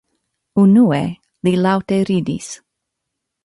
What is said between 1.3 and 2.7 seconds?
li laŭte ridis.